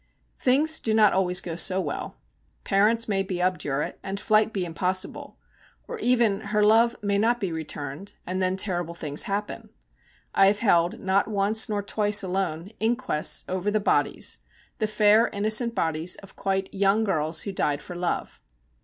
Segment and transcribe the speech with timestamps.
[0.39, 2.17] Things do not always go so well.
[2.63, 5.37] Parents may be obdurate, and flight be impossible;
[5.87, 9.69] or even her love may not be returned, and then terrible things happen.
[10.33, 14.39] I have held, not once nor twice alone, inquests over the bodies,
[14.79, 18.41] the fair, innocent bodies, of quite young girls who died for love.